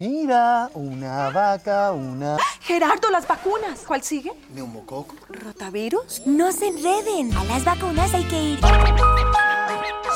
[0.00, 2.36] Mira, una vaca, una...
[2.60, 3.80] Gerardo, las vacunas.
[3.84, 4.30] ¿Cuál sigue?
[4.54, 5.16] Neumococo.
[5.28, 6.22] ¿Rotavirus?
[6.24, 7.36] No se enreden.
[7.36, 8.60] A las vacunas hay que ir.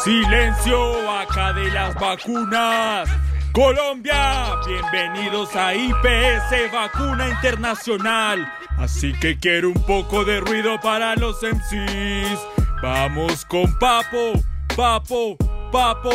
[0.04, 3.08] Silencio, vaca de las vacunas.
[3.53, 8.53] Colombia, bienvenidos a IPS Vacuna Internacional.
[8.78, 12.38] Así que quiero un poco de ruido para los MCs.
[12.80, 14.35] Vamos con Papo,
[14.76, 15.37] Papo,
[15.72, 16.12] Papo,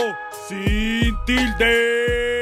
[0.47, 2.36] sin tilde.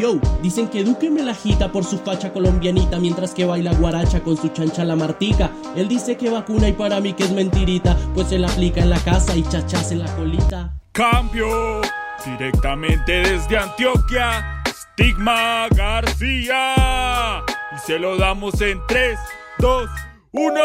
[0.00, 4.22] Yo, dicen que Duque me la agita por su facha colombianita mientras que baila guaracha
[4.22, 5.50] con su chancha la martica.
[5.76, 8.88] Él dice que vacuna y para mí que es mentirita, pues se la aplica en
[8.88, 10.74] la casa y chachas en la colita.
[10.92, 11.82] Cambio,
[12.24, 17.44] directamente desde Antioquia, Stigma García.
[17.76, 19.18] Y se lo damos en 3,
[19.58, 19.90] 2,
[20.32, 20.60] 1.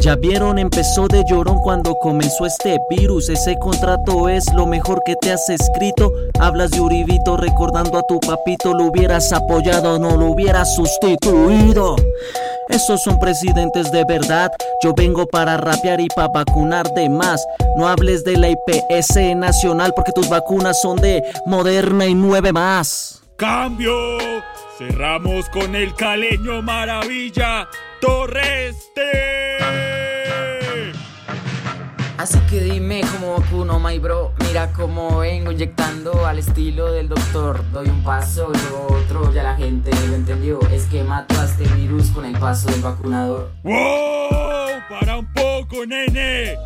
[0.00, 3.28] Ya vieron, empezó de llorón cuando comenzó este virus.
[3.28, 6.12] Ese contrato es lo mejor que te has escrito.
[6.38, 8.72] Hablas de Uribito recordando a tu papito.
[8.74, 11.96] Lo hubieras apoyado, no lo hubieras sustituido.
[12.68, 14.52] Esos son presidentes de verdad.
[14.82, 17.44] Yo vengo para rapear y para vacunar de más.
[17.76, 23.20] No hables de la IPS nacional porque tus vacunas son de Moderna y nueve más.
[23.36, 23.94] Cambio,
[24.78, 27.68] cerramos con el caleño maravilla,
[28.00, 29.87] Torreste.
[32.18, 34.32] Así que dime cómo vacuno, my bro.
[34.40, 37.62] Mira cómo vengo inyectando al estilo del doctor.
[37.70, 40.60] Doy un paso, luego otro, ya la gente lo entendió.
[40.72, 43.52] Es que mato a este virus con el paso del vacunador.
[43.62, 43.76] ¡Wow!
[44.90, 46.56] Para un poco, nene.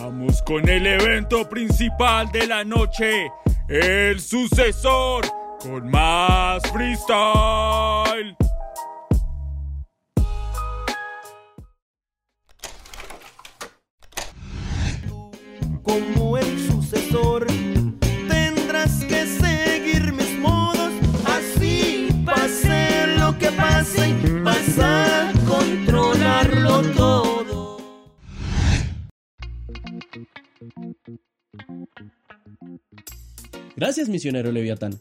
[0.00, 3.30] Vamos con el evento principal de la noche.
[3.68, 5.24] El sucesor
[5.62, 8.36] con más freestyle.
[15.88, 17.46] Como el sucesor.
[18.28, 20.92] Tendrás que seguir mis modos,
[21.24, 27.78] así pase lo que pase, vas a controlarlo todo.
[33.76, 34.98] Gracias, misionero Leviatán.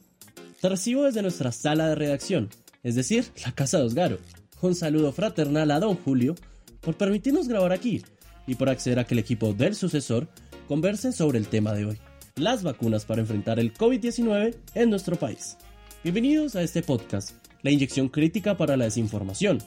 [0.62, 2.50] Te recibo desde nuestra sala de redacción,
[2.84, 4.18] es decir, la casa de Osgaro.
[4.62, 6.36] Un saludo fraternal a don Julio
[6.82, 8.04] por permitirnos grabar aquí
[8.48, 10.28] y por acceder a que el equipo del sucesor
[10.68, 11.98] converse sobre el tema de hoy,
[12.36, 15.58] las vacunas para enfrentar el COVID-19 en nuestro país.
[16.04, 19.60] Bienvenidos a este podcast, la inyección crítica para la desinformación.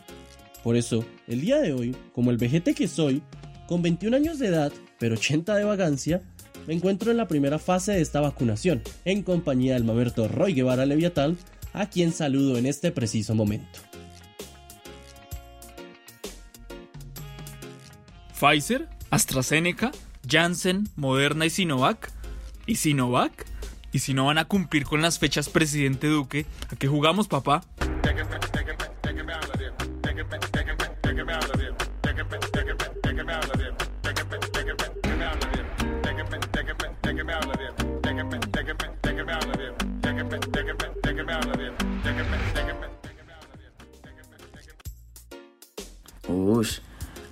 [0.63, 3.23] Por eso, el día de hoy, como el vejete que soy,
[3.67, 6.23] con 21 años de edad, pero 80 de vagancia,
[6.67, 10.85] me encuentro en la primera fase de esta vacunación, en compañía del mamerto Roy Guevara
[10.85, 11.39] Leviatán,
[11.73, 13.81] a quien saludo en este preciso momento.
[18.39, 19.93] Pfizer, AstraZeneca,
[20.31, 22.13] Janssen, Moderna y Sinovac.
[22.67, 23.47] ¿Y Sinovac?
[23.93, 26.47] ¿Y si no van a cumplir con las fechas, presidente Duque?
[26.73, 27.65] ¿A qué jugamos, papá?
[46.29, 46.79] Ush,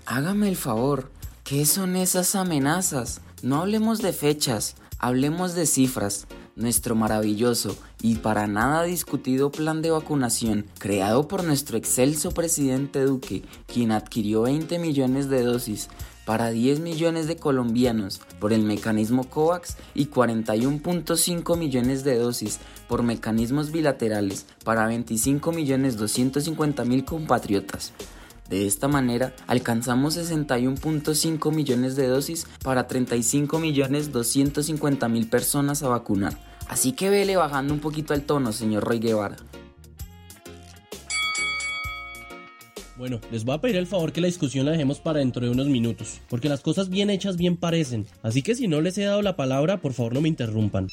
[0.07, 1.18] hágame el favor.
[1.49, 3.23] ¿Qué son esas amenazas?
[3.41, 6.27] No hablemos de fechas, hablemos de cifras.
[6.57, 13.45] Nuestro maravilloso y para nada discutido plan de vacunación creado por nuestro excelso presidente Duque,
[13.67, 15.89] quien adquirió 20 millones de dosis
[16.27, 23.03] para 10 millones de colombianos por el mecanismo COVAX y 41.5 millones de dosis por
[23.03, 27.95] mecanismos bilaterales para 25 millones 250 mil compatriotas.
[28.49, 35.89] De esta manera, alcanzamos 61.5 millones de dosis para 35 millones 250 mil personas a
[35.89, 36.39] vacunar.
[36.69, 39.37] Así que vele bajando un poquito el tono, señor Roy Guevara.
[42.97, 45.53] Bueno, les voy a pedir el favor que la discusión la dejemos para dentro de
[45.53, 48.07] unos minutos, porque las cosas bien hechas bien parecen.
[48.23, 50.89] Así que si no les he dado la palabra, por favor no me interrumpan.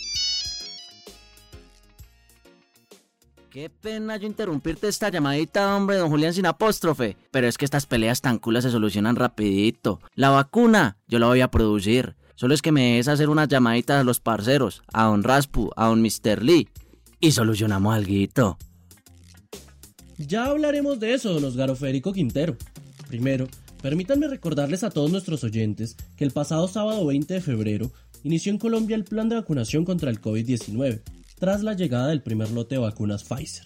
[3.55, 7.15] Qué pena yo interrumpirte esta llamadita, hombre, don Julián, sin apóstrofe.
[7.31, 10.01] Pero es que estas peleas tan culas se solucionan rapidito.
[10.13, 12.17] La vacuna, yo la voy a producir.
[12.35, 15.87] Solo es que me des hacer unas llamaditas a los parceros, a don Raspu, a
[15.87, 16.43] don Mr.
[16.43, 16.67] Lee.
[17.21, 18.57] Y solucionamos algo.
[20.17, 22.57] Ya hablaremos de eso, don Osgaro Federico Quintero.
[23.07, 23.47] Primero,
[23.81, 27.89] permítanme recordarles a todos nuestros oyentes que el pasado sábado 20 de febrero
[28.21, 31.03] inició en Colombia el plan de vacunación contra el COVID-19
[31.39, 33.65] tras la llegada del primer lote de vacunas Pfizer.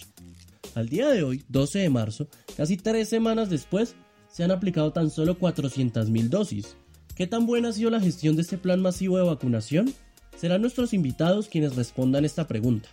[0.75, 3.95] Al día de hoy, 12 de marzo, casi tres semanas después,
[4.31, 6.75] se han aplicado tan solo 400.000 dosis.
[7.15, 9.93] ¿Qué tan buena ha sido la gestión de este plan masivo de vacunación?
[10.37, 12.87] Serán nuestros invitados quienes respondan esta pregunta.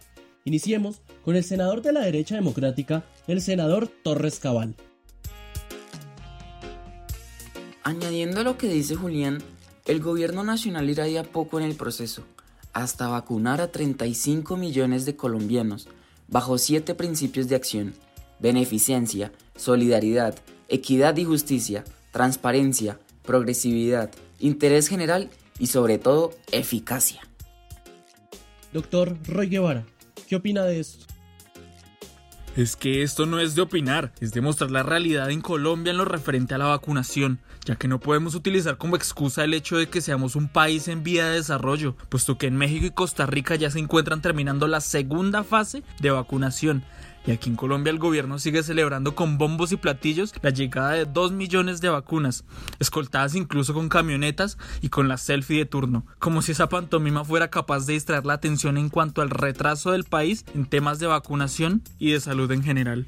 [0.44, 4.74] Iniciemos con el senador de la derecha democrática, el senador Torres Cabal.
[7.82, 9.38] Añadiendo a lo que dice Julián,
[9.86, 12.24] el gobierno nacional irá de a poco en el proceso,
[12.76, 15.88] hasta vacunar a 35 millones de colombianos,
[16.28, 17.94] bajo siete principios de acción,
[18.38, 20.34] beneficencia, solidaridad,
[20.68, 27.22] equidad y justicia, transparencia, progresividad, interés general y sobre todo eficacia.
[28.74, 29.86] Doctor Roy Guevara,
[30.28, 31.06] ¿qué opina de esto?
[32.56, 35.98] Es que esto no es de opinar, es de mostrar la realidad en Colombia en
[35.98, 39.90] lo referente a la vacunación, ya que no podemos utilizar como excusa el hecho de
[39.90, 43.56] que seamos un país en vía de desarrollo, puesto que en México y Costa Rica
[43.56, 46.82] ya se encuentran terminando la segunda fase de vacunación,
[47.26, 51.04] y aquí en Colombia el gobierno sigue celebrando con bombos y platillos la llegada de
[51.04, 52.44] 2 millones de vacunas,
[52.78, 57.48] escoltadas incluso con camionetas y con la selfie de turno, como si esa pantomima fuera
[57.48, 61.82] capaz de distraer la atención en cuanto al retraso del país en temas de vacunación
[61.98, 63.06] y de salud en general.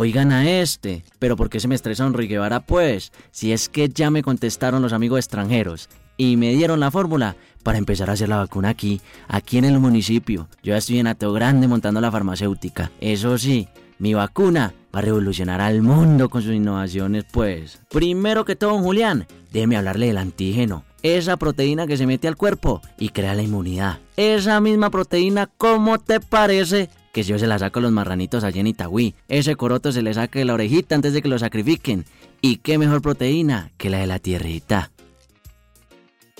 [0.00, 3.10] Oigan a este, pero ¿por qué se me estresa un Guevara pues?
[3.32, 7.78] Si es que ya me contestaron los amigos extranjeros y me dieron la fórmula para
[7.78, 10.48] empezar a hacer la vacuna aquí, aquí en el municipio.
[10.62, 12.90] Yo ya estoy en Ateo Grande montando la farmacéutica.
[13.00, 13.68] Eso sí,
[13.98, 17.80] mi vacuna va a revolucionar al mundo con sus innovaciones, pues.
[17.90, 20.84] Primero que todo, Julián, déjeme hablarle del antígeno.
[21.02, 23.98] Esa proteína que se mete al cuerpo y crea la inmunidad.
[24.16, 26.90] Esa misma proteína, ¿cómo te parece?
[27.12, 30.02] Que si yo se la saco a los marranitos allí en Itagüí, ese coroto se
[30.02, 32.04] le saque de la orejita antes de que lo sacrifiquen.
[32.40, 34.90] Y qué mejor proteína que la de la tierrita.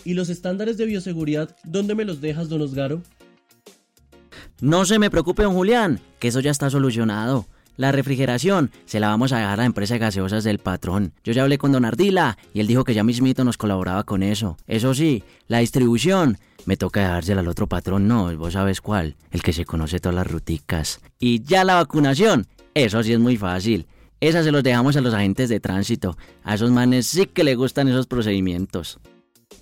[0.04, 3.02] ¿Y los estándares de bioseguridad, dónde me los dejas, don Osgaro?
[4.60, 7.46] No se me preocupe, don Julián, que eso ya está solucionado.
[7.76, 11.12] La refrigeración se la vamos a dejar a la empresa de gaseosas del patrón.
[11.22, 14.24] Yo ya hablé con don Ardila y él dijo que ya mismito nos colaboraba con
[14.24, 14.56] eso.
[14.66, 19.42] Eso sí, la distribución me toca dejársela al otro patrón, no, vos sabes cuál, el
[19.42, 21.00] que se conoce todas las ruticas.
[21.20, 23.86] Y ya la vacunación, eso sí es muy fácil.
[24.20, 26.18] Esa se los dejamos a los agentes de tránsito.
[26.42, 28.98] A esos manes sí que le gustan esos procedimientos.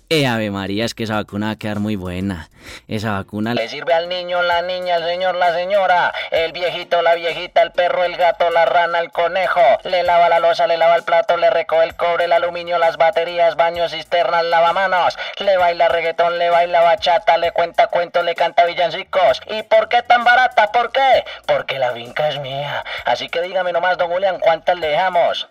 [0.09, 2.49] Eh, Ave María, es que esa vacuna va a quedar muy buena.
[2.87, 7.15] Esa vacuna le sirve al niño, la niña, el señor, la señora, el viejito, la
[7.15, 9.59] viejita, el perro, el gato, la rana, el conejo.
[9.83, 12.95] Le lava la losa, le lava el plato, le recoge el cobre, el aluminio, las
[12.95, 15.17] baterías, baños, cisternas, lavamanos.
[15.39, 19.41] Le baila reggaetón, le baila bachata, le cuenta cuentos, le canta villancicos.
[19.47, 20.71] ¿Y por qué tan barata?
[20.71, 21.25] ¿Por qué?
[21.45, 22.85] Porque la vinca es mía.
[23.03, 25.49] Así que dígame nomás, don Julián, ¿cuántas le dejamos?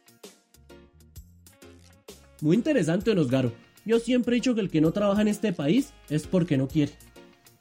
[2.40, 3.65] Muy interesante, Osgaro.
[3.86, 6.66] Yo siempre he dicho que el que no trabaja en este país es porque no
[6.66, 6.92] quiere.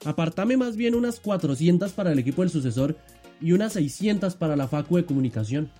[0.03, 2.97] Apartame más bien unas 400 para el equipo del sucesor
[3.39, 5.71] y unas 600 para la Facu de Comunicación.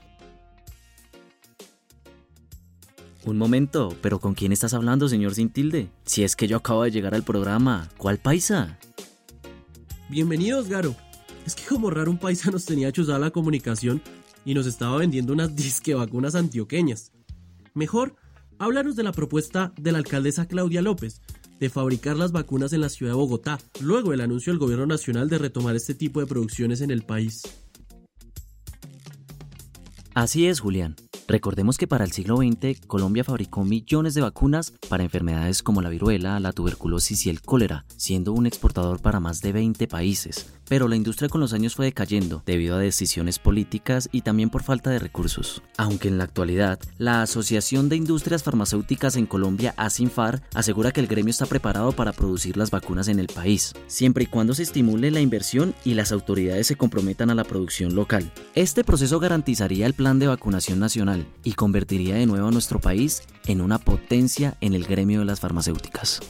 [3.26, 5.90] Un momento, pero ¿con quién estás hablando, señor Sin Tilde?
[6.06, 8.78] Si es que yo acabo de llegar al programa, ¿cuál paisa?
[10.10, 10.96] Bienvenidos, Garo.
[11.44, 14.00] Es que como raro un paisa nos tenía chuzada la comunicación
[14.46, 17.12] y nos estaba vendiendo unas disque vacunas antioqueñas.
[17.74, 18.16] Mejor,
[18.60, 21.22] háblanos de la propuesta de la alcaldesa Claudia López
[21.60, 25.30] de fabricar las vacunas en la ciudad de Bogotá, luego el anuncio del gobierno nacional
[25.30, 27.44] de retomar este tipo de producciones en el país.
[30.14, 30.96] Así es, Julián.
[31.28, 35.90] Recordemos que para el siglo XX Colombia fabricó millones de vacunas para enfermedades como la
[35.90, 40.54] viruela, la tuberculosis y el cólera, siendo un exportador para más de 20 países.
[40.68, 44.64] Pero la industria con los años fue decayendo debido a decisiones políticas y también por
[44.64, 45.62] falta de recursos.
[45.78, 51.08] Aunque en la actualidad, la Asociación de Industrias Farmacéuticas en Colombia, ASINFAR, asegura que el
[51.08, 55.12] gremio está preparado para producir las vacunas en el país, siempre y cuando se estimule
[55.12, 58.32] la inversión y las autoridades se comprometan a la producción local.
[58.56, 63.24] Este proceso garantizaría el plan de vacunación nacional y convertiría de nuevo a nuestro país
[63.46, 66.22] en una potencia en el gremio de las farmacéuticas.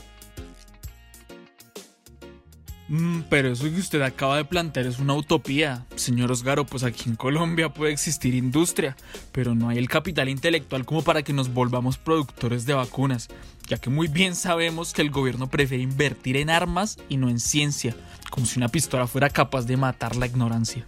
[2.87, 5.85] Mm, pero eso que usted acaba de plantear es una utopía.
[5.95, 8.95] Señor Osgaro, pues aquí en Colombia puede existir industria,
[9.31, 13.29] pero no hay el capital intelectual como para que nos volvamos productores de vacunas,
[13.67, 17.39] ya que muy bien sabemos que el gobierno prefiere invertir en armas y no en
[17.39, 17.95] ciencia,
[18.29, 20.85] como si una pistola fuera capaz de matar la ignorancia.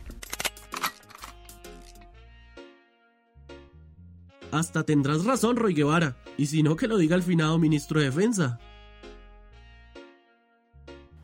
[4.51, 8.05] Hasta tendrás razón, Roy Guevara, y si no que lo diga el finado ministro de
[8.05, 8.59] Defensa.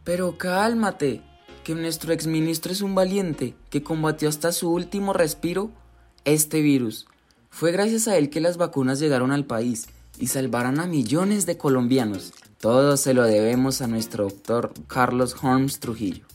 [0.03, 1.21] Pero cálmate,
[1.63, 5.71] que nuestro exministro es un valiente que combatió hasta su último respiro
[6.25, 7.07] este virus.
[7.49, 9.87] Fue gracias a él que las vacunas llegaron al país
[10.19, 12.33] y salvaron a millones de colombianos.
[12.59, 16.25] Todo se lo debemos a nuestro doctor Carlos Holmes Trujillo.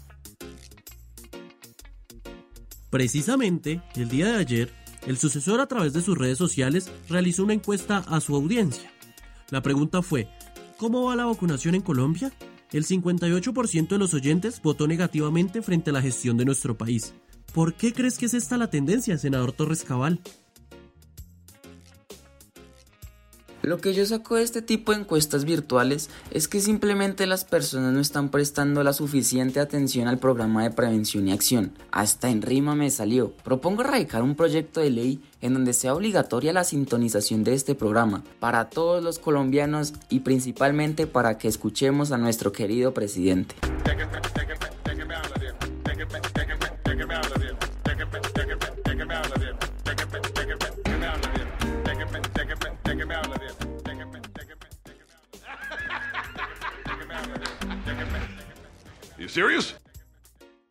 [2.91, 4.73] Precisamente, el día de ayer,
[5.09, 8.93] el sucesor a través de sus redes sociales realizó una encuesta a su audiencia.
[9.51, 10.29] La pregunta fue,
[10.77, 12.33] ¿cómo va la vacunación en Colombia?
[12.73, 17.15] el 58% de los oyentes votó negativamente frente a la gestión de nuestro país.
[17.55, 20.21] ¿Por qué crees que es esta la tendencia, senador Torres Cabal?
[23.69, 27.93] Lo que yo saco de este tipo de encuestas virtuales es que simplemente las personas
[27.93, 31.73] no están prestando la suficiente atención al programa de prevención y acción.
[31.91, 33.35] Hasta en rima me salió.
[33.45, 38.25] Propongo erradicar un proyecto de ley en donde sea obligatoria la sintonización de este programa
[38.41, 43.55] para todos los colombianos y principalmente para que escuchemos a nuestro querido presidente.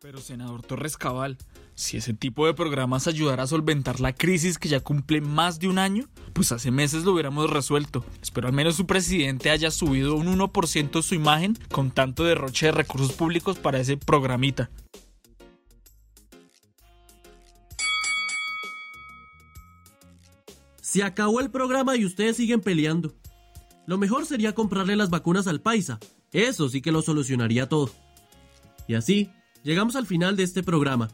[0.00, 1.38] Pero senador Torres Cabal,
[1.74, 5.68] si ese tipo de programas ayudara a solventar la crisis que ya cumple más de
[5.68, 8.04] un año, pues hace meses lo hubiéramos resuelto.
[8.20, 12.72] Espero al menos su presidente haya subido un 1% su imagen con tanto derroche de
[12.72, 14.70] recursos públicos para ese programita.
[20.80, 23.14] Se acabó el programa y ustedes siguen peleando.
[23.86, 25.98] Lo mejor sería comprarle las vacunas al paisa.
[26.32, 27.90] Eso sí que lo solucionaría todo.
[28.88, 29.30] Y así,
[29.62, 31.08] llegamos al final de este programa.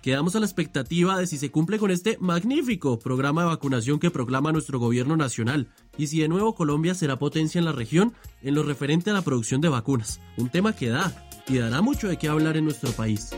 [0.00, 4.12] Quedamos a la expectativa de si se cumple con este magnífico programa de vacunación que
[4.12, 5.68] proclama nuestro gobierno nacional
[5.98, 9.22] y si de nuevo Colombia será potencia en la región en lo referente a la
[9.22, 12.92] producción de vacunas, un tema que da y dará mucho de qué hablar en nuestro
[12.92, 13.30] país.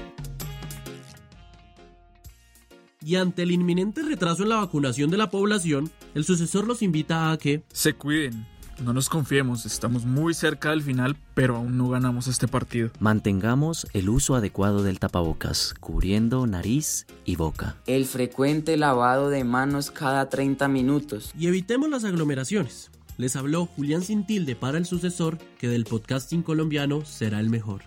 [3.01, 7.33] Y ante el inminente retraso en la vacunación de la población, el sucesor los invita
[7.33, 8.47] a que se cuiden,
[8.85, 12.91] no nos confiemos, estamos muy cerca del final, pero aún no ganamos este partido.
[13.01, 17.77] Mantengamos el uso adecuado del tapabocas, cubriendo nariz y boca.
[17.87, 21.33] El frecuente lavado de manos cada 30 minutos.
[21.39, 22.91] Y evitemos las aglomeraciones.
[23.17, 27.83] Les habló Julián Cintilde para el sucesor, que del podcasting colombiano será el mejor.